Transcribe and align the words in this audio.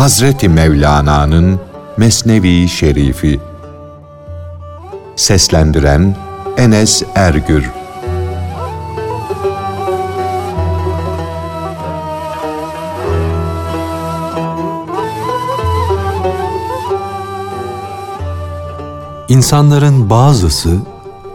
Hazreti 0.00 0.48
Mevlana'nın 0.48 1.60
Mesnevi 1.96 2.68
Şerifi. 2.68 3.40
Seslendiren 5.16 6.16
Enes 6.56 7.02
Ergür. 7.14 7.70
İnsanların 19.28 20.10
bazısı 20.10 20.76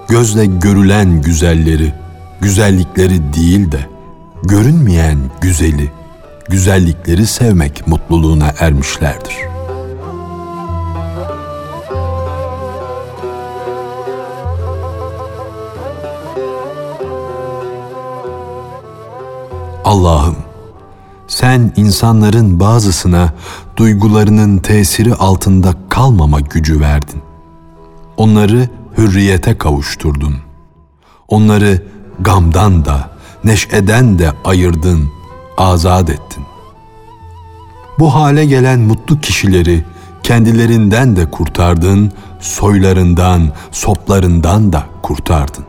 gözle 0.08 0.46
görülen 0.46 1.22
güzelleri, 1.22 1.94
güzellikleri 2.41 3.34
değil 3.34 3.72
de 3.72 3.90
görünmeyen 4.44 5.18
güzeli, 5.41 5.91
güzellikleri 6.49 7.27
sevmek 7.27 7.88
mutluluğuna 7.88 8.54
ermişlerdir. 8.59 9.35
Allah'ım 19.85 20.35
sen 21.27 21.73
insanların 21.76 22.59
bazısına 22.59 23.34
duygularının 23.77 24.57
tesiri 24.57 25.13
altında 25.13 25.74
kalmama 25.90 26.40
gücü 26.40 26.80
verdin. 26.80 27.21
Onları 28.18 28.70
hürriyete 28.98 29.57
kavuşturdun. 29.57 30.35
Onları 31.27 31.84
gamdan 32.20 32.85
da, 32.85 33.09
neşeden 33.43 34.20
de 34.20 34.32
ayırdın, 34.46 35.09
azat 35.58 36.10
ettin. 36.10 36.44
Bu 38.00 38.16
hale 38.16 38.46
gelen 38.46 38.80
mutlu 38.80 39.20
kişileri 39.20 39.84
kendilerinden 40.24 41.16
de 41.16 41.32
kurtardın, 41.32 42.12
soylarından, 42.40 43.52
soplarından 43.72 44.74
da 44.74 44.84
kurtardın. 45.02 45.66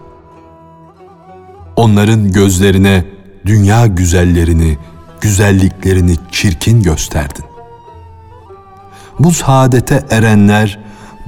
Onların 1.76 2.32
gözlerine 2.32 3.04
dünya 3.46 3.86
güzellerini, 3.86 4.78
güzelliklerini 5.20 6.16
çirkin 6.32 6.82
gösterdin. 6.82 7.44
Bu 9.18 9.32
saadete 9.32 10.06
erenler 10.10 10.78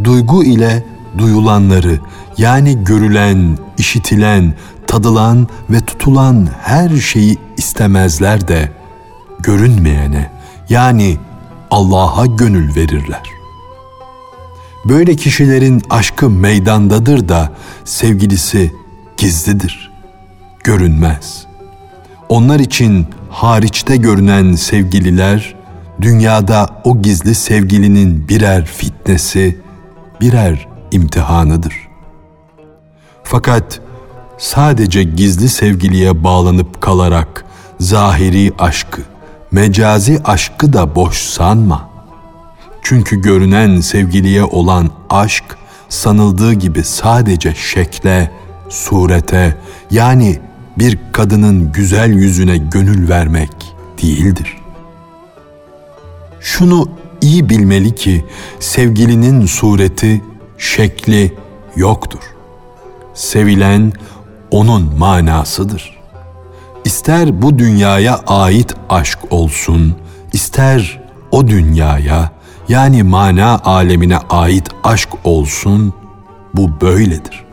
duygu 0.05 0.45
ile 0.45 0.85
duyulanları 1.19 1.99
yani 2.39 2.85
görülen, 2.85 3.59
işitilen, 3.79 4.55
tadılan 4.89 5.49
ve 5.71 5.81
tutulan 5.81 6.49
her 6.63 6.97
şeyi 6.97 7.39
istemezler 7.57 8.49
de 8.49 8.73
görünmeyene 9.39 10.31
yani 10.69 11.17
Allah'a 11.71 12.27
gönül 12.27 12.77
verirler. 12.77 13.23
Böyle 14.85 15.17
kişilerin 15.17 15.83
aşkı 15.91 16.31
meydandadır 16.31 17.29
da 17.29 17.53
sevgilisi 17.85 18.73
gizlidir, 19.17 19.93
görünmez. 20.65 21.47
Onlar 22.29 22.61
için 22.61 23.07
hariçte 23.31 23.97
görünen 23.97 24.53
sevgililer 24.53 25.55
dünyada 26.01 26.69
o 26.85 27.03
gizli 27.03 27.35
sevgilinin 27.35 28.29
birer 28.29 28.65
fitnesi, 28.65 29.59
birer 30.21 30.69
imtihanıdır. 30.91 31.89
Fakat 33.25 33.81
sadece 34.39 35.03
gizli 35.03 35.49
sevgiliye 35.49 36.25
bağlanıp 36.25 36.81
kalarak 36.81 37.45
zahiri 37.81 38.53
aşkı, 38.59 39.03
mecazi 39.51 40.21
aşkı 40.25 40.73
da 40.73 40.95
boş 40.95 41.17
sanma. 41.17 41.91
Çünkü 42.83 43.23
görünen 43.23 43.81
sevgiliye 43.81 44.45
olan 44.45 44.91
aşk 45.11 45.45
sanıldığı 45.89 46.53
gibi 46.53 46.85
sadece 46.85 47.55
şekle, 47.55 48.31
surete 48.69 49.57
yani 49.91 50.39
bir 50.79 50.99
kadının 51.13 51.73
güzel 51.73 52.13
yüzüne 52.13 52.57
gönül 52.57 53.09
vermek 53.09 53.51
değildir. 54.03 54.57
Şunu 56.41 56.89
iyi 57.21 57.49
bilmeli 57.49 57.95
ki 57.95 58.25
sevgilinin 58.61 59.47
sureti, 59.47 60.23
şekli 60.59 61.35
yoktur. 61.77 62.21
Sevilen 63.15 63.93
onun 64.51 64.99
manasıdır. 64.99 65.99
İster 66.85 67.43
bu 67.43 67.59
dünyaya 67.59 68.21
ait 68.27 68.75
aşk 68.89 69.19
olsun, 69.31 69.97
ister 70.33 71.01
o 71.31 71.49
dünyaya 71.49 72.31
yani 72.69 73.03
mana 73.03 73.61
alemine 73.65 74.19
ait 74.19 74.69
aşk 74.85 75.09
olsun, 75.25 75.95
bu 76.55 76.81
böyledir. 76.81 77.45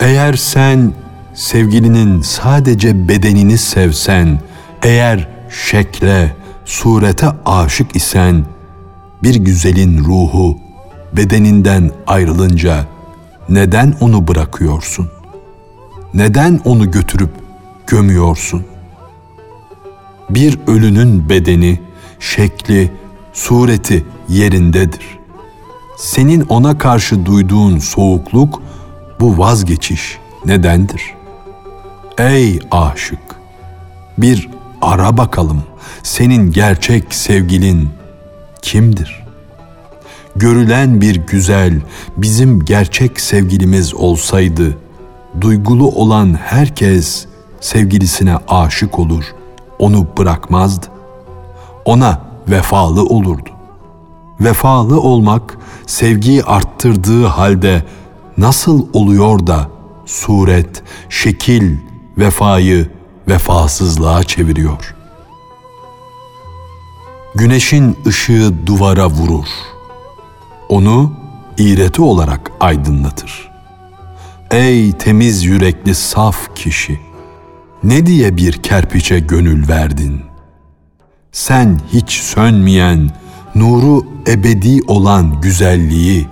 Eğer 0.00 0.34
sen 0.34 0.92
sevgilinin 1.34 2.20
sadece 2.20 3.08
bedenini 3.08 3.58
sevsen, 3.58 4.40
eğer 4.82 5.28
şekle, 5.70 6.36
surete 6.64 7.28
aşık 7.46 7.96
isen, 7.96 8.44
bir 9.22 9.34
güzelin 9.34 10.04
ruhu 10.04 10.58
bedeninden 11.12 11.90
ayrılınca 12.06 12.84
neden 13.48 13.94
onu 14.00 14.28
bırakıyorsun? 14.28 15.10
Neden 16.14 16.60
onu 16.64 16.90
götürüp 16.90 17.30
gömüyorsun? 17.86 18.64
Bir 20.30 20.58
ölünün 20.66 21.28
bedeni, 21.28 21.80
şekli, 22.20 22.92
sureti 23.32 24.04
yerindedir. 24.28 25.18
Senin 25.98 26.40
ona 26.40 26.78
karşı 26.78 27.26
duyduğun 27.26 27.78
soğukluk 27.78 28.62
bu 29.20 29.38
vazgeçiş 29.38 30.18
nedendir? 30.44 31.02
Ey 32.18 32.58
aşık! 32.70 33.18
Bir 34.18 34.48
ara 34.82 35.16
bakalım 35.16 35.62
senin 36.02 36.52
gerçek 36.52 37.14
sevgilin 37.14 37.88
kimdir? 38.62 39.27
Görülen 40.38 41.00
bir 41.00 41.16
güzel 41.16 41.80
bizim 42.16 42.64
gerçek 42.64 43.20
sevgilimiz 43.20 43.94
olsaydı, 43.94 44.78
duygulu 45.40 45.88
olan 45.88 46.34
herkes 46.34 47.26
sevgilisine 47.60 48.36
aşık 48.48 48.98
olur, 48.98 49.24
onu 49.78 50.06
bırakmazdı. 50.18 50.86
Ona 51.84 52.22
vefalı 52.48 53.04
olurdu. 53.04 53.50
Vefalı 54.40 55.00
olmak 55.00 55.58
sevgiyi 55.86 56.44
arttırdığı 56.44 57.26
halde 57.26 57.82
nasıl 58.36 58.86
oluyor 58.92 59.46
da 59.46 59.68
suret, 60.06 60.82
şekil, 61.08 61.76
vefayı 62.18 62.88
vefasızlığa 63.28 64.24
çeviriyor. 64.24 64.94
Güneşin 67.34 67.96
ışığı 68.06 68.52
duvara 68.66 69.06
vurur. 69.06 69.46
Onu 70.68 71.12
iğreti 71.58 72.02
olarak 72.02 72.50
aydınlatır. 72.60 73.50
Ey 74.50 74.92
temiz 74.92 75.44
yürekli 75.44 75.94
saf 75.94 76.56
kişi! 76.56 77.00
Ne 77.84 78.06
diye 78.06 78.36
bir 78.36 78.52
kerpiçe 78.52 79.18
gönül 79.18 79.68
verdin? 79.68 80.22
Sen 81.32 81.80
hiç 81.92 82.12
sönmeyen, 82.12 83.10
nuru 83.54 84.06
ebedi 84.28 84.80
olan 84.86 85.40
güzelliği, 85.40 86.28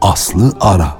aslı 0.00 0.52
ara. 0.60 0.96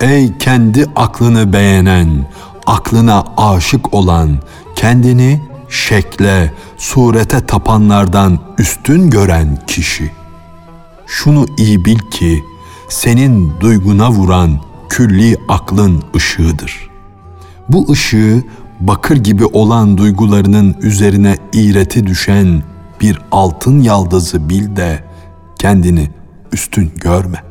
Ey 0.00 0.38
kendi 0.38 0.86
aklını 0.96 1.52
beğenen, 1.52 2.26
aklına 2.66 3.24
aşık 3.36 3.94
olan, 3.94 4.38
kendini 4.76 5.40
şekle, 5.68 6.52
surete 6.76 7.46
tapanlardan 7.46 8.38
üstün 8.58 9.10
gören 9.10 9.58
kişi. 9.66 10.21
Şunu 11.14 11.46
iyi 11.58 11.84
bil 11.84 11.98
ki 11.98 12.44
senin 12.88 13.52
duyguna 13.60 14.10
vuran 14.10 14.60
külli 14.88 15.36
aklın 15.48 16.02
ışığıdır. 16.16 16.90
Bu 17.68 17.92
ışığı 17.92 18.42
bakır 18.80 19.16
gibi 19.16 19.44
olan 19.44 19.98
duygularının 19.98 20.76
üzerine 20.80 21.36
iğreti 21.52 22.06
düşen 22.06 22.62
bir 23.00 23.18
altın 23.32 23.80
yaldızı 23.80 24.48
bil 24.48 24.76
de 24.76 25.04
kendini 25.58 26.10
üstün 26.52 26.92
görme.'' 26.96 27.42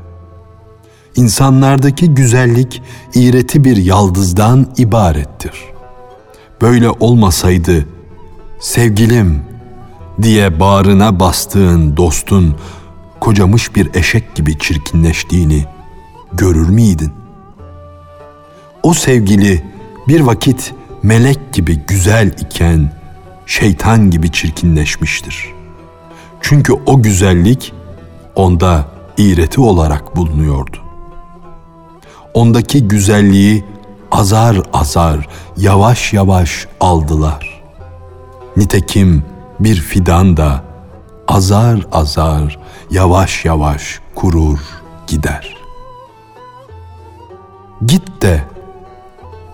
İnsanlardaki 1.16 2.14
güzellik 2.14 2.82
iğreti 3.16 3.64
bir 3.64 3.78
yaldızdan 3.78 4.68
ibarettir. 4.78 5.54
Böyle 6.62 6.90
olmasaydı 6.90 7.86
sevgilim 8.60 9.42
diye 10.22 10.60
bağrına 10.60 11.20
bastığın 11.20 11.98
dostun 11.98 12.56
kocamış 13.22 13.76
bir 13.76 13.96
eşek 13.96 14.36
gibi 14.36 14.60
çirkinleştiğini 14.60 15.66
görür 16.34 16.70
müydün? 16.70 17.12
O 18.84 18.94
sevgili 18.94 19.64
bir 20.08 20.22
vakit 20.22 20.74
melek 21.04 21.54
gibi 21.54 21.76
güzel 21.88 22.28
iken 22.28 22.92
şeytan 23.46 24.12
gibi 24.12 24.32
çirkinleşmiştir. 24.32 25.48
Çünkü 26.42 26.74
o 26.86 27.02
güzellik 27.02 27.74
onda 28.36 28.86
iğreti 29.18 29.62
olarak 29.62 30.16
bulunuyordu. 30.16 30.78
Ondaki 32.34 32.88
güzelliği 32.88 33.66
azar 34.12 34.62
azar, 34.74 35.28
yavaş 35.58 36.14
yavaş 36.14 36.68
aldılar. 36.80 37.62
Nitekim 38.58 39.24
bir 39.60 39.76
fidan 39.76 40.38
da 40.38 40.71
azar 41.32 41.88
azar, 41.92 42.60
yavaş 42.90 43.46
yavaş 43.46 44.00
kurur 44.16 44.60
gider. 45.08 45.56
Git 47.86 48.22
de 48.22 48.44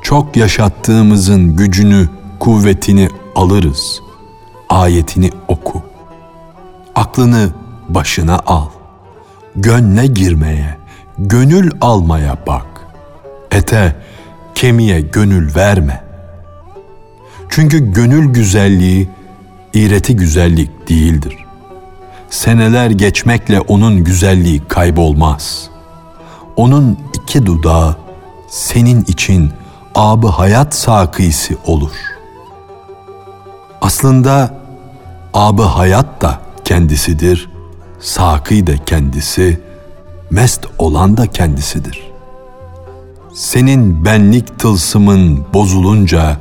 çok 0.01 0.37
yaşattığımızın 0.37 1.55
gücünü, 1.55 2.09
kuvvetini 2.39 3.09
alırız. 3.35 4.01
Ayetini 4.69 5.31
oku. 5.47 5.81
Aklını 6.95 7.49
başına 7.89 8.39
al. 8.45 8.67
Gönle 9.55 10.07
girmeye, 10.07 10.77
gönül 11.17 11.71
almaya 11.81 12.37
bak. 12.47 12.67
Ete, 13.51 13.95
kemiğe 14.55 15.01
gönül 15.01 15.55
verme. 15.55 16.03
Çünkü 17.49 17.93
gönül 17.93 18.33
güzelliği, 18.33 19.09
iğreti 19.73 20.15
güzellik 20.15 20.89
değildir. 20.89 21.46
Seneler 22.29 22.89
geçmekle 22.89 23.59
onun 23.59 24.03
güzelliği 24.03 24.61
kaybolmaz. 24.67 25.69
Onun 26.55 26.99
iki 27.13 27.45
dudağı 27.45 27.95
senin 28.47 29.01
için 29.01 29.51
abı 29.95 30.27
hayat 30.27 30.75
sakisi 30.75 31.57
olur. 31.65 31.91
Aslında 33.81 34.53
abı 35.33 35.63
hayat 35.63 36.21
da 36.21 36.39
kendisidir, 36.63 37.49
sakı 37.99 38.67
da 38.67 38.85
kendisi, 38.85 39.61
mest 40.29 40.65
olan 40.77 41.17
da 41.17 41.27
kendisidir. 41.27 42.11
Senin 43.33 44.05
benlik 44.05 44.59
tılsımın 44.59 45.45
bozulunca 45.53 46.37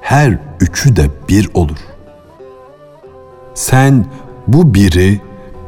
her 0.00 0.38
üçü 0.60 0.96
de 0.96 1.10
bir 1.28 1.50
olur. 1.54 1.78
Sen 3.54 4.06
bu 4.48 4.74
biri, 4.74 5.20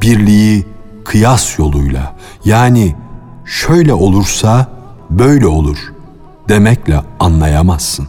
birliği 0.02 0.66
kıyas 1.04 1.58
yoluyla 1.58 2.14
yani 2.44 2.94
şöyle 3.44 3.94
olursa 3.94 4.68
böyle 5.10 5.46
olur 5.46 5.78
demekle 6.48 7.00
anlayamazsın. 7.20 8.08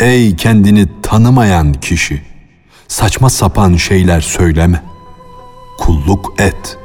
Ey 0.00 0.36
kendini 0.36 0.88
tanımayan 1.02 1.72
kişi, 1.72 2.22
saçma 2.88 3.30
sapan 3.30 3.76
şeyler 3.76 4.20
söyleme. 4.20 4.82
Kulluk 5.78 6.34
et, 6.38 6.78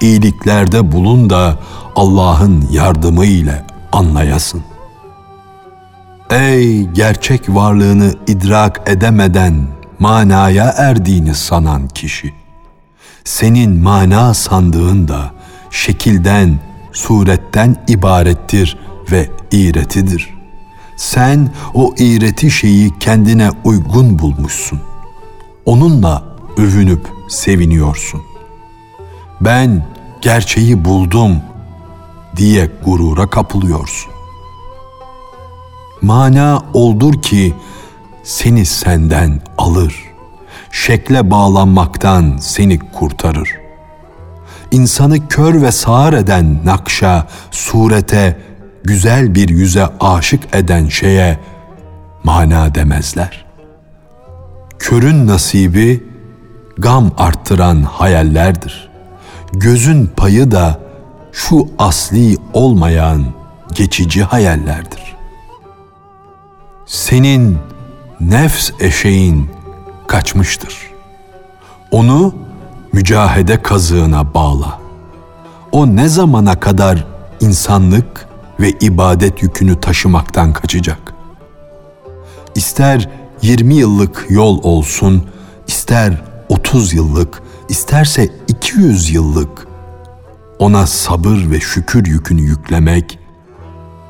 iyiliklerde 0.00 0.92
bulun 0.92 1.30
da 1.30 1.58
Allah'ın 1.96 2.68
yardımı 2.70 3.24
ile 3.24 3.64
anlayasın. 3.92 4.62
Ey 6.30 6.82
gerçek 6.82 7.48
varlığını 7.48 8.14
idrak 8.26 8.82
edemeden 8.86 9.66
manaya 10.02 10.74
erdiğini 10.76 11.34
sanan 11.34 11.88
kişi. 11.88 12.34
Senin 13.24 13.82
mana 13.82 14.34
sandığın 14.34 15.08
da 15.08 15.30
şekilden, 15.70 16.58
suretten 16.92 17.76
ibarettir 17.88 18.78
ve 19.12 19.30
iğretidir. 19.50 20.34
Sen 20.96 21.50
o 21.74 21.94
iğreti 21.98 22.50
şeyi 22.50 22.98
kendine 22.98 23.50
uygun 23.64 24.18
bulmuşsun. 24.18 24.80
Onunla 25.66 26.24
övünüp 26.56 27.06
seviniyorsun. 27.28 28.20
Ben 29.40 29.86
gerçeği 30.20 30.84
buldum 30.84 31.36
diye 32.36 32.70
gurura 32.84 33.26
kapılıyorsun. 33.26 34.12
Mana 36.02 36.62
oldur 36.74 37.22
ki 37.22 37.54
seni 38.22 38.66
senden 38.66 39.40
alır. 39.58 39.94
Şekle 40.70 41.30
bağlanmaktan 41.30 42.36
seni 42.40 42.78
kurtarır. 42.78 43.50
İnsanı 44.70 45.28
kör 45.28 45.62
ve 45.62 45.72
sağır 45.72 46.12
eden 46.12 46.58
nakşa, 46.64 47.26
surete, 47.50 48.38
güzel 48.84 49.34
bir 49.34 49.48
yüze 49.48 49.86
aşık 50.00 50.54
eden 50.54 50.88
şeye 50.88 51.38
mana 52.24 52.74
demezler. 52.74 53.44
Körün 54.78 55.26
nasibi 55.26 56.04
gam 56.78 57.10
arttıran 57.18 57.82
hayallerdir. 57.82 58.90
Gözün 59.52 60.06
payı 60.16 60.50
da 60.50 60.80
şu 61.32 61.68
asli 61.78 62.36
olmayan 62.52 63.24
geçici 63.74 64.22
hayallerdir. 64.22 65.16
Senin 66.86 67.58
nefs 68.30 68.70
eşeğin 68.80 69.50
kaçmıştır. 70.06 70.90
Onu 71.90 72.34
mücahede 72.92 73.62
kazığına 73.62 74.34
bağla. 74.34 74.78
O 75.72 75.86
ne 75.86 76.08
zamana 76.08 76.60
kadar 76.60 77.06
insanlık 77.40 78.28
ve 78.60 78.70
ibadet 78.70 79.42
yükünü 79.42 79.80
taşımaktan 79.80 80.52
kaçacak? 80.52 81.14
İster 82.54 83.08
20 83.42 83.74
yıllık 83.74 84.26
yol 84.28 84.62
olsun, 84.62 85.26
ister 85.66 86.22
30 86.48 86.92
yıllık, 86.92 87.42
isterse 87.68 88.28
200 88.48 89.10
yıllık 89.10 89.66
ona 90.58 90.86
sabır 90.86 91.50
ve 91.50 91.60
şükür 91.60 92.06
yükünü 92.06 92.40
yüklemek, 92.40 93.18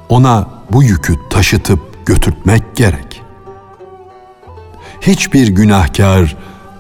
ona 0.09 0.49
bu 0.73 0.83
yükü 0.83 1.17
taşıtıp 1.31 2.07
götürtmek 2.07 2.77
gerek. 2.77 3.22
Hiçbir 5.03 5.49
günahkar 5.49 6.37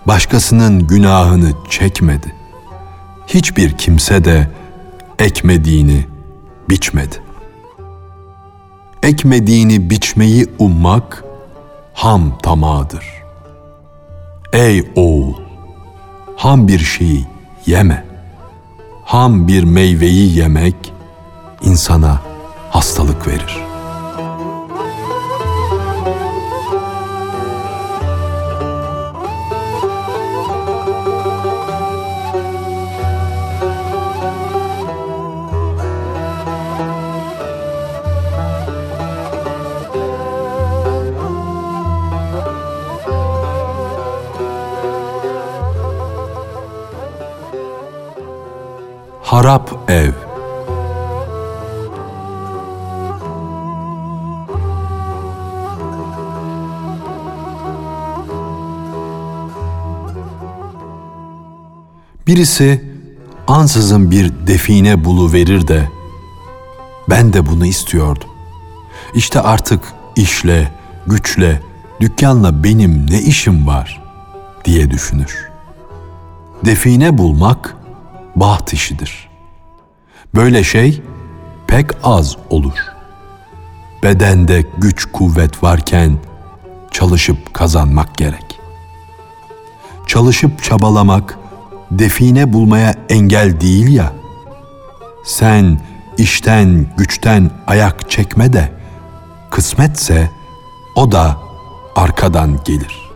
başkasının 0.07 0.87
günahını 0.87 1.53
çekmedi. 1.71 2.35
Hiçbir 3.27 3.79
kimse 3.79 4.25
de 4.25 4.49
ekmediğini 5.19 6.07
biçmedi. 6.69 7.23
Ekmediğini 9.03 9.91
biçmeyi 9.91 10.47
ummak 10.59 11.25
ham 11.95 12.39
tamağıdır. 12.39 13.07
Ey 14.53 14.91
oğul, 14.95 15.35
ham 16.37 16.69
bir 16.69 16.79
şeyi 16.79 17.27
yeme. 17.67 18.05
Ham 19.05 19.49
bir 19.49 19.65
meyveyi 19.65 20.39
yemek 20.39 20.93
insana 21.63 22.21
hastalık 22.71 23.29
verir.'' 23.29 23.72
Harap 49.43 49.91
Ev 49.91 50.13
Birisi 62.27 62.85
ansızın 63.47 64.11
bir 64.11 64.33
define 64.47 65.05
bulu 65.05 65.33
verir 65.33 65.69
de 65.69 65.89
ben 67.11 67.33
de 67.33 67.47
bunu 67.47 67.67
istiyordum. 67.67 68.29
İşte 69.15 69.41
artık 69.41 69.81
işle, 70.17 70.73
güçle, 71.07 71.63
dükkanla 72.01 72.65
benim 72.65 73.11
ne 73.11 73.23
işim 73.23 73.67
var 73.67 74.03
diye 74.65 74.91
düşünür. 74.91 75.51
Define 76.65 77.19
bulmak 77.19 77.77
baht 78.37 78.73
işidir. 78.73 79.32
Böyle 80.35 80.65
şey 80.65 81.03
pek 81.67 81.87
az 82.03 82.37
olur. 82.51 82.79
Bedende 84.03 84.65
güç 84.79 85.05
kuvvet 85.13 85.63
varken 85.63 86.19
çalışıp 86.91 87.55
kazanmak 87.55 88.15
gerek. 88.17 88.61
Çalışıp 90.07 90.63
çabalamak 90.63 91.39
define 91.91 92.53
bulmaya 92.53 92.95
engel 93.09 93.61
değil 93.61 93.93
ya. 93.95 94.13
Sen 95.25 95.81
işten 96.19 96.87
güçten 96.97 97.51
ayak 97.67 98.11
çekme 98.11 98.53
de 98.53 98.73
kısmetse 99.51 100.31
o 100.97 101.13
da 101.13 101.37
arkadan 101.97 102.65
gelir. 102.65 103.11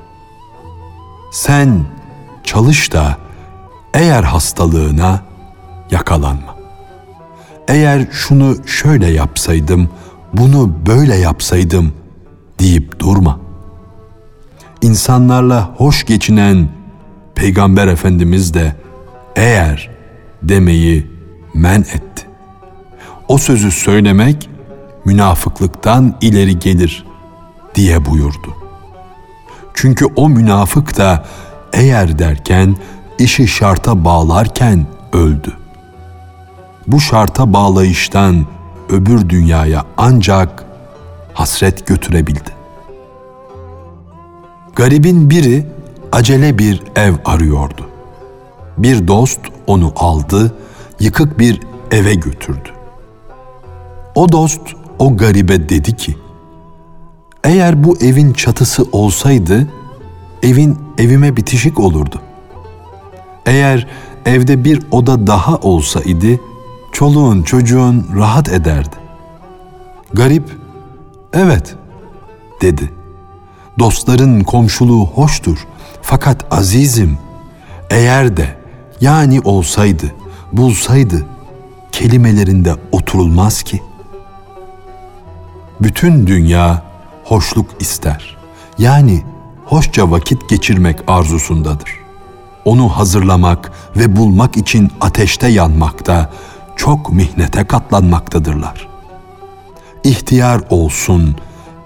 Sen 1.32 1.85
çalış 2.44 2.92
da 2.92 3.16
eğer 3.94 4.23
hastalığına 4.23 5.23
yakalanma. 5.90 6.55
Eğer 7.68 8.06
şunu 8.11 8.56
şöyle 8.66 9.06
yapsaydım, 9.06 9.88
bunu 10.32 10.73
böyle 10.87 11.14
yapsaydım 11.16 11.92
deyip 12.58 12.99
durma. 12.99 13.40
İnsanlarla 14.82 15.70
hoş 15.76 16.04
geçinen 16.04 16.68
Peygamber 17.35 17.88
Efendimiz 17.88 18.54
de 18.54 18.76
eğer 19.37 19.90
demeyi 20.42 21.06
men 21.54 21.80
etti. 21.80 22.26
O 23.28 23.38
sözü 23.38 23.70
söylemek 23.70 24.49
münafıklıktan 25.04 26.16
ileri 26.20 26.58
gelir 26.58 27.04
diye 27.75 28.06
buyurdu. 28.06 28.54
Çünkü 29.75 30.04
o 30.16 30.28
münafık 30.28 30.99
da 30.99 31.25
eğer 31.73 32.18
derken 32.18 32.76
işi 33.18 33.49
şarta 33.49 34.04
bağlarken 34.04 34.87
öldü. 35.12 35.52
Bu 36.86 37.00
şarta 37.00 37.52
bağlayıştan 37.52 38.46
öbür 38.90 39.28
dünyaya 39.28 39.84
ancak 39.96 40.64
hasret 41.34 41.86
götürebildi. 41.86 42.56
Garibin 44.76 45.30
biri 45.30 45.66
acele 46.12 46.58
bir 46.58 46.82
ev 46.96 47.14
arıyordu. 47.24 47.86
Bir 48.78 49.08
dost 49.08 49.40
onu 49.66 49.92
aldı, 49.96 50.54
yıkık 51.00 51.38
bir 51.38 51.60
eve 51.90 52.14
götürdü. 52.14 52.68
O 54.14 54.32
dost 54.32 54.60
o 54.98 55.16
garibe 55.16 55.68
dedi 55.68 55.96
ki, 55.96 56.16
eğer 57.44 57.84
bu 57.84 57.96
evin 57.96 58.32
çatısı 58.32 58.86
olsaydı, 58.92 59.66
evin 60.42 60.78
evime 60.98 61.36
bitişik 61.36 61.80
olurdu. 61.80 62.20
Eğer 63.46 63.86
evde 64.26 64.64
bir 64.64 64.82
oda 64.90 65.26
daha 65.26 65.56
olsaydı, 65.56 66.40
çoluğun 66.96 67.42
çocuğun 67.42 68.06
rahat 68.16 68.48
ederdi. 68.48 68.96
Garip, 70.12 70.56
evet 71.32 71.74
dedi. 72.62 72.92
Dostların 73.78 74.40
komşuluğu 74.40 75.06
hoştur 75.06 75.66
fakat 76.02 76.46
azizim 76.50 77.18
eğer 77.90 78.36
de 78.36 78.56
yani 79.00 79.40
olsaydı, 79.40 80.14
bulsaydı 80.52 81.26
kelimelerinde 81.92 82.74
oturulmaz 82.92 83.62
ki. 83.62 83.82
Bütün 85.80 86.26
dünya 86.26 86.82
hoşluk 87.24 87.66
ister. 87.80 88.36
Yani 88.78 89.24
hoşça 89.64 90.10
vakit 90.10 90.48
geçirmek 90.48 90.98
arzusundadır. 91.06 91.90
Onu 92.64 92.88
hazırlamak 92.88 93.72
ve 93.96 94.16
bulmak 94.16 94.56
için 94.56 94.92
ateşte 95.00 95.48
yanmakta, 95.48 96.30
çok 96.76 97.12
mihnete 97.12 97.66
katlanmaktadırlar. 97.66 98.88
İhtiyar 100.04 100.61
olsun, 100.71 101.37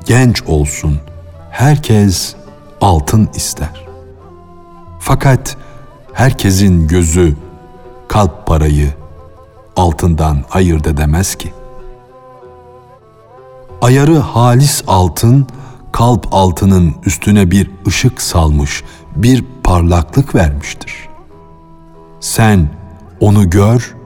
genç 0.05 0.43
olsun, 0.43 1.01
herkes 1.51 2.35
altın 2.81 3.29
ister. 3.35 3.87
Fakat 5.01 5.57
herkesin 6.13 6.89
gözü 6.89 7.37
kalp 8.09 8.47
parayı 8.47 8.95
altından 9.77 10.45
ayırt 10.51 10.87
edemez 10.87 11.35
ki. 11.35 11.53
Ayarı 13.83 14.19
halis 14.19 14.83
altın, 14.87 15.47
kalp 15.93 16.27
altının 16.33 16.95
üstüne 17.07 17.51
bir 17.51 17.71
ışık 17.87 18.23
salmış, 18.23 18.85
bir 19.17 19.45
parlaklık 19.65 20.35
vermiştir. 20.35 21.09
Sen 22.21 22.69
onu 23.21 23.51
gör, 23.51 23.97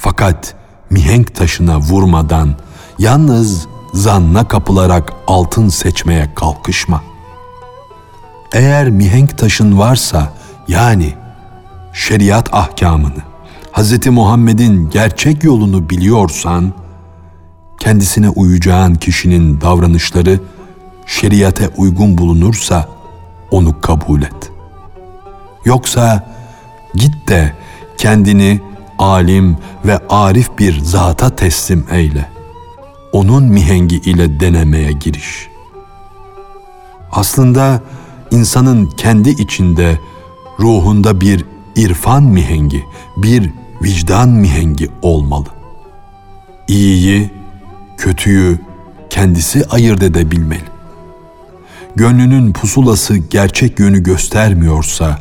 fakat 0.00 0.54
mihenk 0.90 1.34
taşına 1.34 1.78
vurmadan 1.78 2.54
yalnız 2.98 3.66
zanna 3.94 4.48
kapılarak 4.48 5.12
altın 5.26 5.68
seçmeye 5.68 6.34
kalkışma. 6.34 7.02
Eğer 8.52 8.90
mihenk 8.90 9.38
taşın 9.38 9.78
varsa 9.78 10.32
yani 10.68 11.14
şeriat 11.92 12.54
ahkamını, 12.54 13.22
Hz. 13.72 14.06
Muhammed'in 14.06 14.90
gerçek 14.90 15.44
yolunu 15.44 15.90
biliyorsan, 15.90 16.72
kendisine 17.78 18.28
uyacağın 18.28 18.94
kişinin 18.94 19.60
davranışları 19.60 20.40
şeriate 21.06 21.68
uygun 21.68 22.18
bulunursa 22.18 22.88
onu 23.50 23.80
kabul 23.80 24.22
et. 24.22 24.50
Yoksa 25.64 26.28
git 26.94 27.28
de 27.28 27.52
kendini 27.98 28.69
alim 29.00 29.56
ve 29.84 29.98
arif 30.08 30.58
bir 30.58 30.80
zata 30.80 31.36
teslim 31.36 31.86
eyle. 31.90 32.28
Onun 33.12 33.44
mihengi 33.44 33.96
ile 33.96 34.40
denemeye 34.40 34.92
giriş. 34.92 35.48
Aslında 37.12 37.82
insanın 38.30 38.86
kendi 38.86 39.30
içinde 39.30 39.98
ruhunda 40.60 41.20
bir 41.20 41.44
irfan 41.76 42.22
mihengi, 42.22 42.84
bir 43.16 43.50
vicdan 43.82 44.28
mihengi 44.28 44.88
olmalı. 45.02 45.46
İyiyi, 46.68 47.30
kötüyü 47.98 48.58
kendisi 49.10 49.64
ayırt 49.70 50.02
edebilmeli. 50.02 50.64
Gönlünün 51.96 52.52
pusulası 52.52 53.16
gerçek 53.16 53.78
yönü 53.78 54.02
göstermiyorsa, 54.02 55.18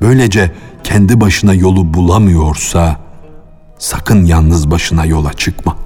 böylece 0.00 0.52
kendi 0.84 1.20
başına 1.20 1.54
yolu 1.54 1.94
bulamıyorsa, 1.94 3.09
sakın 3.80 4.24
yalnız 4.24 4.70
başına 4.70 5.04
yola 5.04 5.32
çıkma. 5.32 5.76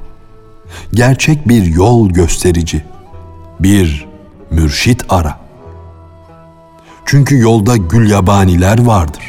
Gerçek 0.93 1.49
bir 1.49 1.65
yol 1.65 2.11
gösterici, 2.11 2.85
bir 3.61 4.09
mürşit 4.51 5.05
ara. 5.09 5.41
Çünkü 7.05 7.39
yolda 7.39 7.77
gül 7.77 8.11
yabaniler 8.11 8.85
vardır. 8.85 9.25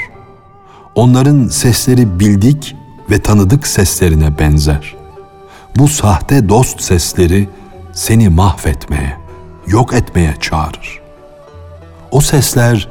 Onların 0.96 1.48
sesleri 1.48 2.20
bildik 2.20 2.76
ve 3.10 3.20
tanıdık 3.20 3.68
seslerine 3.68 4.40
benzer. 4.40 4.96
Bu 5.78 5.88
sahte 5.88 6.50
dost 6.50 6.82
sesleri 6.82 7.50
seni 7.94 8.30
mahvetmeye, 8.30 9.18
yok 9.68 9.94
etmeye 9.94 10.36
çağırır. 10.42 11.02
O 12.12 12.22
sesler, 12.22 12.88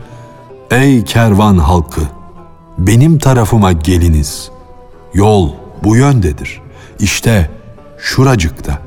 ey 0.71 1.05
kervan 1.05 1.59
halkı, 1.59 2.03
benim 2.79 3.19
tarafıma 3.19 3.73
geliniz. 3.73 4.51
Yol 5.15 5.64
bu 5.85 5.97
yöndedir. 5.97 6.61
İşte 6.99 7.51
şuracıkta 7.99 8.79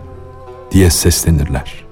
diye 0.71 0.89
seslenirler. 0.89 1.85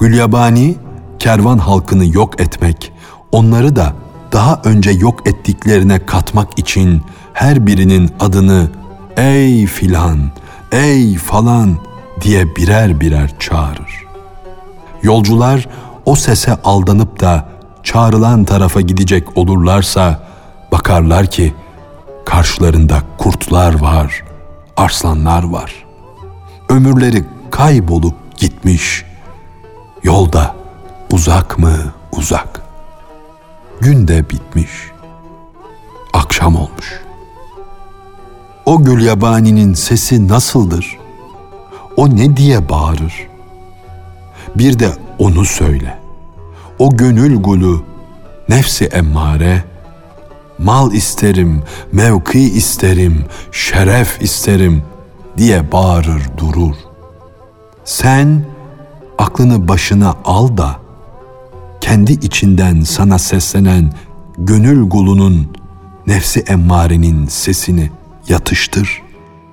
Gülyabani 0.00 0.76
kervan 1.18 1.58
halkını 1.58 2.16
yok 2.16 2.40
etmek, 2.40 2.92
onları 3.32 3.76
da 3.76 3.92
daha 4.32 4.60
önce 4.64 4.90
yok 4.90 5.26
ettiklerine 5.26 6.06
katmak 6.06 6.58
için 6.58 7.02
her 7.32 7.66
birinin 7.66 8.10
adını 8.20 8.68
ey 9.16 9.66
filan, 9.66 10.18
ey 10.72 11.16
falan 11.16 11.78
diye 12.20 12.56
birer 12.56 13.00
birer 13.00 13.30
çağırır. 13.38 14.06
Yolcular 15.02 15.68
o 16.06 16.16
sese 16.16 16.54
aldanıp 16.64 17.20
da 17.20 17.48
çağrılan 17.82 18.44
tarafa 18.44 18.80
gidecek 18.80 19.36
olurlarsa 19.38 20.22
bakarlar 20.72 21.26
ki 21.26 21.54
karşılarında 22.30 23.02
kurtlar 23.18 23.80
var, 23.80 24.22
arslanlar 24.76 25.42
var. 25.42 25.84
Ömürleri 26.68 27.24
kaybolup 27.50 28.14
gitmiş. 28.36 29.04
Yolda 30.02 30.54
uzak 31.12 31.58
mı 31.58 31.76
uzak. 32.12 32.62
Gün 33.80 34.08
de 34.08 34.30
bitmiş. 34.30 34.70
Akşam 36.12 36.56
olmuş. 36.56 37.00
O 38.66 38.84
gül 38.84 39.06
yabaninin 39.06 39.74
sesi 39.74 40.28
nasıldır? 40.28 40.98
O 41.96 42.16
ne 42.16 42.36
diye 42.36 42.68
bağırır? 42.68 43.28
Bir 44.56 44.78
de 44.78 44.90
onu 45.18 45.44
söyle. 45.44 45.98
O 46.78 46.96
gönül 46.96 47.42
gulu, 47.42 47.84
nefsi 48.48 48.84
emmare, 48.84 49.64
mal 50.64 50.92
isterim, 50.92 51.62
mevki 51.92 52.40
isterim, 52.40 53.24
şeref 53.52 54.22
isterim 54.22 54.82
diye 55.36 55.72
bağırır 55.72 56.22
durur. 56.36 56.74
Sen 57.84 58.44
aklını 59.18 59.68
başına 59.68 60.14
al 60.24 60.56
da 60.56 60.76
kendi 61.80 62.12
içinden 62.12 62.80
sana 62.80 63.18
seslenen 63.18 63.92
gönül 64.38 64.88
gulunun 64.88 65.48
nefsi 66.06 66.40
emmarenin 66.40 67.26
sesini 67.26 67.90
yatıştır, 68.28 69.02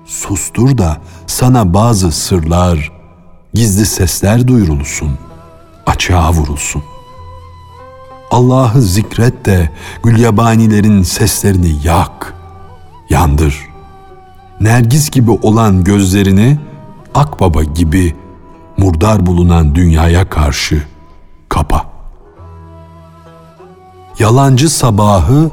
sustur 0.06 0.78
da 0.78 0.98
sana 1.28 1.74
bazı 1.74 2.12
sırlar, 2.12 2.92
gizli 3.54 3.86
sesler 3.86 4.48
duyurulsun, 4.48 5.12
açığa 5.86 6.34
vurulsun. 6.34 6.84
Allah'ı 8.32 8.82
zikret 8.82 9.46
de 9.46 9.70
gülyabanilerin 10.04 11.04
seslerini 11.04 11.76
yak, 11.84 12.34
yandır. 13.10 13.68
Nergis 14.62 15.10
gibi 15.10 15.32
olan 15.32 15.84
gözlerini 15.84 16.58
akbaba 17.16 17.64
gibi 17.64 18.16
murdar 18.78 19.26
bulunan 19.26 19.76
dünyaya 19.76 20.30
karşı 20.30 20.84
kapa. 21.50 21.86
Yalancı 24.20 24.70
sabahı 24.70 25.52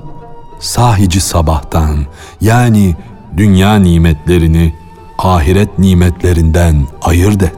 sahici 0.60 1.20
sabahtan 1.20 2.06
yani 2.40 2.96
dünya 3.36 3.74
nimetlerini 3.76 4.74
ahiret 5.18 5.78
nimetlerinden 5.78 6.86
ayırt 7.02 7.42
et. 7.42 7.56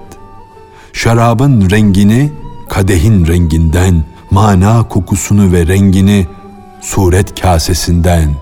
Şarabın 0.92 1.70
rengini 1.70 2.32
kadehin 2.68 3.26
renginden, 3.26 4.04
mana 4.30 4.88
kokusunu 4.88 5.52
ve 5.52 5.66
rengini 5.66 6.26
suret 6.80 7.40
kasesinden 7.40 8.35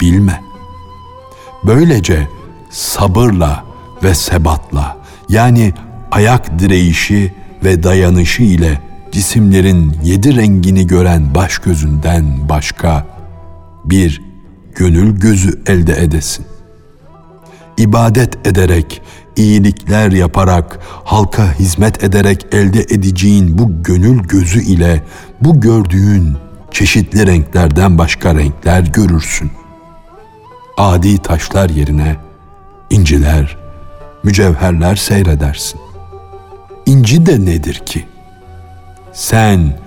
bilme. 0.00 0.42
Böylece 1.64 2.28
sabırla 2.70 3.64
ve 4.02 4.14
sebatla 4.14 4.96
yani 5.28 5.72
ayak 6.10 6.58
direyişi 6.58 7.34
ve 7.64 7.82
dayanışı 7.82 8.42
ile 8.42 8.80
cisimlerin 9.12 9.96
yedi 10.04 10.36
rengini 10.36 10.86
gören 10.86 11.34
baş 11.34 11.58
gözünden 11.58 12.48
başka 12.48 13.06
bir 13.84 14.22
gönül 14.74 15.20
gözü 15.20 15.62
elde 15.66 16.02
edesin. 16.02 16.46
İbadet 17.78 18.46
ederek, 18.46 19.02
iyilikler 19.38 20.10
yaparak, 20.10 20.78
halka 21.04 21.52
hizmet 21.58 22.04
ederek 22.04 22.46
elde 22.52 22.80
edeceğin 22.80 23.58
bu 23.58 23.82
gönül 23.82 24.22
gözü 24.22 24.62
ile 24.62 25.02
bu 25.40 25.60
gördüğün 25.60 26.36
çeşitli 26.70 27.26
renklerden 27.26 27.98
başka 27.98 28.34
renkler 28.34 28.80
görürsün. 28.80 29.50
Adi 30.76 31.18
taşlar 31.18 31.70
yerine 31.70 32.16
inciler, 32.90 33.56
mücevherler 34.22 34.96
seyredersin. 34.96 35.80
İnci 36.86 37.26
de 37.26 37.44
nedir 37.44 37.74
ki? 37.74 38.04
Sen 39.12 39.78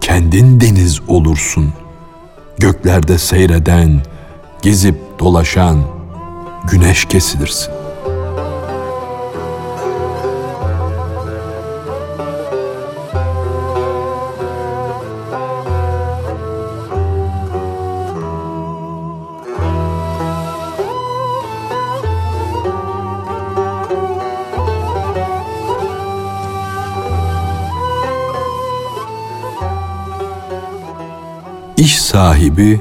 kendin 0.00 0.60
deniz 0.60 1.00
olursun. 1.08 1.72
Göklerde 2.58 3.18
seyreden, 3.18 4.02
gezip 4.62 4.96
dolaşan 5.18 5.78
güneş 6.70 7.04
kesilirsin. 7.04 7.81
İş 31.82 32.02
sahibi, 32.02 32.80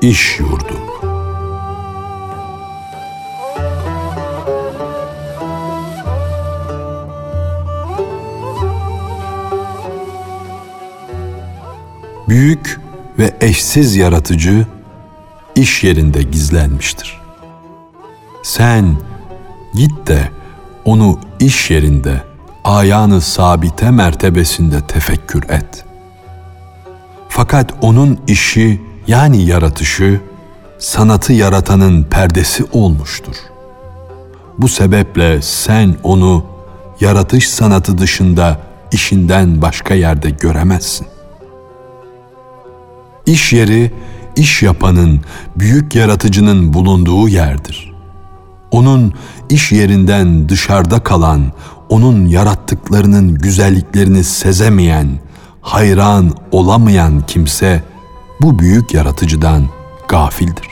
iş 0.00 0.38
yurdu. 0.40 0.78
Büyük 12.28 12.80
ve 13.18 13.36
eşsiz 13.40 13.96
yaratıcı 13.96 14.66
iş 15.54 15.84
yerinde 15.84 16.22
gizlenmiştir. 16.22 17.20
Sen 18.42 18.96
git 19.74 20.06
de 20.06 20.30
onu 20.84 21.20
iş 21.40 21.70
yerinde 21.70 22.22
ayağını 22.64 23.20
sabite 23.20 23.90
mertebesinde 23.90 24.86
tefekkür 24.86 25.42
et.'' 25.48 25.85
Fakat 27.36 27.74
onun 27.80 28.18
işi 28.26 28.80
yani 29.06 29.42
yaratışı 29.42 30.20
sanatı 30.78 31.32
yaratanın 31.32 32.04
perdesi 32.04 32.64
olmuştur. 32.72 33.36
Bu 34.58 34.68
sebeple 34.68 35.42
sen 35.42 35.94
onu 36.02 36.44
yaratış 37.00 37.48
sanatı 37.48 37.98
dışında 37.98 38.60
işinden 38.92 39.62
başka 39.62 39.94
yerde 39.94 40.30
göremezsin. 40.30 41.06
İş 43.26 43.52
yeri 43.52 43.92
iş 44.36 44.62
yapanın, 44.62 45.20
büyük 45.56 45.94
yaratıcının 45.94 46.72
bulunduğu 46.72 47.28
yerdir. 47.28 47.94
Onun 48.70 49.14
iş 49.50 49.72
yerinden 49.72 50.48
dışarıda 50.48 51.02
kalan, 51.02 51.52
onun 51.88 52.26
yarattıklarının 52.26 53.34
güzelliklerini 53.34 54.24
sezemeyen, 54.24 55.08
hayran 55.66 56.30
olamayan 56.52 57.26
kimse 57.26 57.82
bu 58.40 58.58
büyük 58.58 58.94
yaratıcıdan 58.94 59.68
gafildir. 60.08 60.68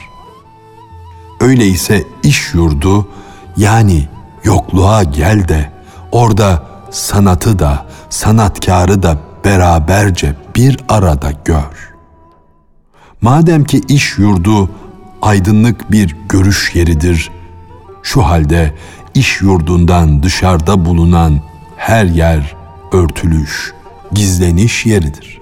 Öyleyse 1.39 2.03
iş 2.23 2.53
yurdu 2.53 3.07
yani 3.57 4.07
yokluğa 4.43 5.03
gel 5.03 5.47
de 5.47 5.71
orada 6.11 6.63
sanatı 6.91 7.59
da 7.59 7.85
sanatkarı 8.09 9.03
da 9.03 9.17
beraberce 9.45 10.35
bir 10.55 10.79
arada 10.89 11.31
gör. 11.45 11.93
Madem 13.21 13.63
ki 13.63 13.81
iş 13.87 14.17
yurdu 14.17 14.69
aydınlık 15.21 15.91
bir 15.91 16.15
görüş 16.29 16.75
yeridir, 16.75 17.31
şu 18.03 18.21
halde 18.21 18.75
iş 19.13 19.41
yurdundan 19.41 20.23
dışarıda 20.23 20.85
bulunan 20.85 21.41
her 21.77 22.05
yer 22.05 22.55
örtülüş, 22.91 23.74
gizleniş 24.15 24.85
yeridir. 24.85 25.41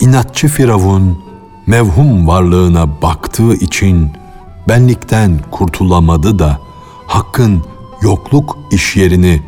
İnatçı 0.00 0.48
Firavun 0.48 1.18
mevhum 1.66 2.28
varlığına 2.28 3.02
baktığı 3.02 3.54
için 3.54 4.10
benlikten 4.68 5.40
kurtulamadı 5.50 6.38
da 6.38 6.58
hakkın 7.06 7.64
yokluk 8.02 8.58
iş 8.70 8.96
yerini, 8.96 9.42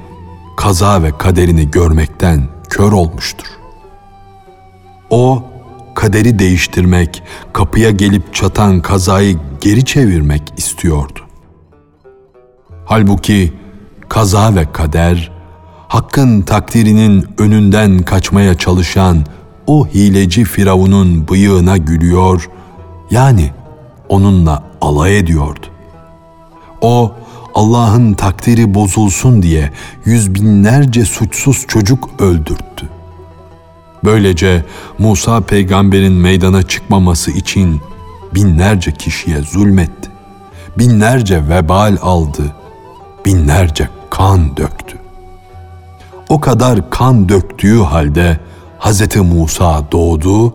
kaza 0.57 1.03
ve 1.03 1.19
kaderini 1.19 1.71
görmekten 1.71 2.49
kör 2.71 2.93
olmuştur. 2.93 3.47
O 5.11 5.43
kaderi 5.95 6.39
değiştirmek, 6.39 7.23
kapıya 7.53 7.91
gelip 7.91 8.35
çatan 8.35 8.81
kazayı 8.81 9.39
geri 9.61 9.85
çevirmek 9.85 10.43
istiyordu. 10.57 11.21
Halbuki 12.85 13.53
kaza 14.09 14.55
ve 14.55 14.73
kader 14.73 15.32
Hakk'ın 15.93 16.43
takdirinin 16.43 17.27
önünden 17.39 17.99
kaçmaya 17.99 18.55
çalışan 18.59 19.27
o 19.67 19.87
hileci 19.87 20.45
Firavun'un 20.45 21.29
bıyığına 21.29 21.77
gülüyor, 21.77 22.51
yani 23.11 23.51
onunla 24.09 24.63
alay 24.81 25.19
ediyordu. 25.19 25.67
O 26.81 27.13
Allah'ın 27.55 28.15
takdiri 28.15 28.75
bozulsun 28.75 29.43
diye 29.43 29.71
yüz 30.05 30.35
binlerce 30.35 31.05
suçsuz 31.05 31.67
çocuk 31.69 32.09
öldürttü. 32.19 32.89
Böylece 34.05 34.65
Musa 34.99 35.41
peygamberin 35.41 36.13
meydana 36.13 36.63
çıkmaması 36.63 37.31
için 37.31 37.81
binlerce 38.35 38.93
kişiye 38.93 39.43
zulmetti. 39.43 40.11
Binlerce 40.79 41.49
vebal 41.49 41.97
aldı, 42.03 42.57
binlerce 43.25 43.89
kan 44.11 44.57
döktü 44.57 45.02
o 46.33 46.41
kadar 46.41 46.91
kan 46.91 47.29
döktüğü 47.29 47.79
halde 47.79 48.39
Hz. 48.81 49.17
Musa 49.17 49.93
doğdu 49.93 50.55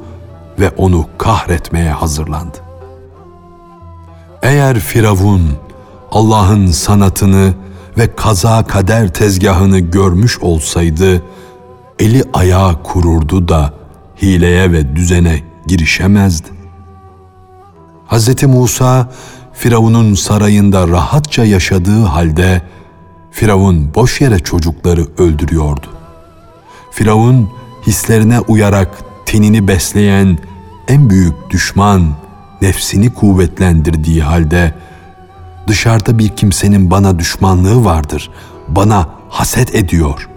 ve 0.59 0.69
onu 0.69 1.05
kahretmeye 1.17 1.91
hazırlandı. 1.91 2.57
Eğer 4.41 4.79
Firavun 4.79 5.41
Allah'ın 6.11 6.67
sanatını 6.67 7.53
ve 7.97 8.15
kaza 8.15 8.63
kader 8.63 9.13
tezgahını 9.13 9.79
görmüş 9.79 10.39
olsaydı, 10.39 11.23
eli 11.99 12.23
ayağı 12.33 12.83
kururdu 12.83 13.47
da 13.47 13.73
hileye 14.21 14.71
ve 14.71 14.95
düzene 14.95 15.43
girişemezdi. 15.67 16.47
Hz. 18.07 18.43
Musa, 18.43 19.09
Firavun'un 19.53 20.13
sarayında 20.13 20.87
rahatça 20.87 21.43
yaşadığı 21.45 22.03
halde, 22.03 22.61
Firavun 23.37 23.95
boş 23.95 24.21
yere 24.21 24.39
çocukları 24.39 25.07
öldürüyordu. 25.17 25.87
Firavun 26.91 27.49
hislerine 27.87 28.39
uyarak 28.39 29.03
tenini 29.25 29.67
besleyen 29.67 30.37
en 30.87 31.09
büyük 31.09 31.33
düşman 31.49 32.15
nefsini 32.61 33.13
kuvvetlendirdiği 33.13 34.23
halde 34.23 34.73
dışarıda 35.67 36.19
bir 36.19 36.29
kimsenin 36.29 36.91
bana 36.91 37.19
düşmanlığı 37.19 37.85
vardır, 37.85 38.29
bana 38.67 39.09
haset 39.29 39.75
ediyor 39.75 40.29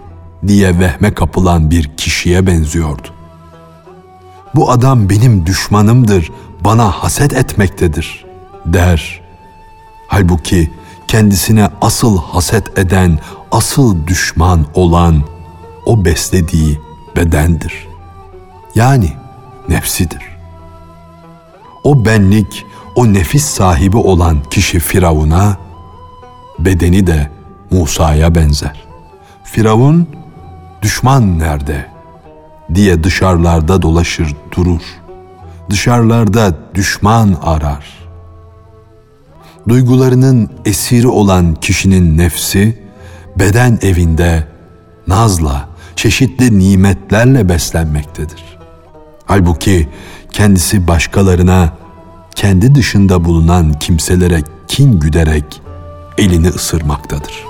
diye 0.47 0.79
vehme 0.79 1.15
kapılan 1.15 1.71
bir 1.71 1.97
kişiye 1.97 2.47
benziyordu. 2.47 3.09
bu 4.55 4.71
adam 4.71 5.11
benim 5.11 5.47
düşmanımdır, 5.47 6.31
bana 6.65 6.91
haset 6.91 7.33
etmektedir 7.33 8.25
der. 8.67 9.21
Halbuki 10.09 10.71
kendisine 11.11 11.69
asıl 11.81 12.19
haset 12.19 12.79
eden, 12.79 13.19
asıl 13.53 14.07
düşman 14.07 14.67
olan 14.75 15.23
o 15.87 16.05
beslediği 16.05 16.81
bedendir. 17.17 17.89
Yani 18.75 19.13
nefsidir. 19.69 20.23
O 21.85 22.05
benlik, 22.05 22.67
o 22.95 23.13
nefis 23.13 23.45
sahibi 23.45 23.97
olan 23.97 24.43
kişi 24.51 24.79
Firavun'a, 24.81 25.57
bedeni 26.59 27.07
de 27.07 27.31
Musa'ya 27.71 28.35
benzer. 28.35 28.85
Firavun, 29.45 30.09
düşman 30.83 31.39
nerede 31.39 31.87
diye 32.75 33.05
dışarılarda 33.05 33.83
dolaşır 33.83 34.37
durur. 34.57 34.83
Dışarılarda 35.71 36.55
düşman 36.75 37.37
arar. 37.43 38.00
Duygularının 39.69 40.51
esiri 40.65 41.09
olan 41.09 41.55
kişinin 41.55 42.19
nefsi, 42.19 42.83
beden 43.39 43.79
evinde 43.83 44.47
nazla, 45.07 45.69
çeşitli 45.97 46.59
nimetlerle 46.59 47.49
beslenmektedir. 47.49 48.59
Halbuki 49.25 49.89
kendisi 50.31 50.89
başkalarına, 50.89 51.77
kendi 52.35 52.75
dışında 52.75 53.25
bulunan 53.25 53.73
kimselere 53.73 54.43
kin 54.69 55.01
güderek 55.01 55.63
elini 56.19 56.49
ısırmaktadır. 56.49 57.50